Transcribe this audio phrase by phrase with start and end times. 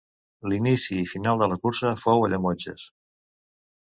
[0.51, 2.87] L'inici i final de la cursa fou a Llemotges.